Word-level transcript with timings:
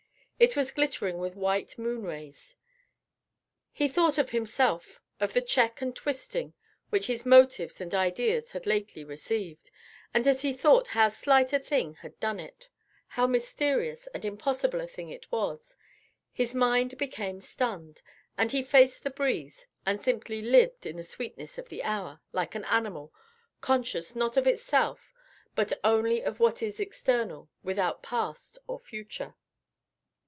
It 0.43 0.55
was 0.55 0.71
glittering 0.71 1.19
with 1.19 1.35
white 1.35 1.77
moon 1.77 2.01
rays. 2.01 2.55
He 3.71 3.87
thought 3.87 4.17
of 4.17 4.31
himself, 4.31 4.99
of 5.19 5.33
the 5.33 5.41
check 5.43 5.81
and 5.83 5.95
twisting 5.95 6.55
which 6.89 7.05
his 7.05 7.27
motives 7.27 7.79
and 7.79 7.93
ideas 7.93 8.53
had 8.53 8.65
lately 8.65 9.03
received, 9.03 9.69
and 10.15 10.27
as 10.27 10.41
he 10.41 10.51
thought 10.51 10.87
how 10.97 11.09
slight 11.09 11.53
a 11.53 11.59
thing 11.59 11.93
had 11.93 12.19
done 12.19 12.39
it, 12.39 12.69
how 13.09 13.27
mysterious 13.27 14.07
and 14.15 14.25
impossible 14.25 14.81
a 14.81 14.87
thing 14.87 15.09
it 15.09 15.31
was, 15.31 15.77
his 16.33 16.55
mind 16.55 16.97
became 16.97 17.39
stunned, 17.39 18.01
and 18.35 18.51
he 18.51 18.63
faced 18.63 19.03
the 19.03 19.11
breeze, 19.11 19.67
and 19.85 20.01
simply 20.01 20.41
lived 20.41 20.87
in 20.87 20.95
the 20.95 21.03
sweetness 21.03 21.59
of 21.59 21.69
the 21.69 21.83
hour, 21.83 22.19
like 22.31 22.55
an 22.55 22.65
animal, 22.65 23.13
conscious, 23.61 24.15
not 24.15 24.35
of 24.37 24.47
itself, 24.47 25.13
but 25.53 25.71
only 25.83 26.19
of 26.23 26.39
what 26.39 26.63
is 26.63 26.79
external, 26.79 27.47
without 27.61 28.01
past 28.01 28.57
or 28.65 28.79
future. 28.79 29.35